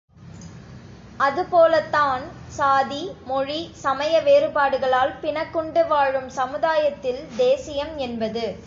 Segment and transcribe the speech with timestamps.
[1.19, 2.23] அதுபோலத்தான்
[2.47, 8.57] சாதி, மொழி, சமய வேறுபாடுகளால் பிணக்குண்டு வாழும் சமுதாயத்தில் தேசியம் என்பது.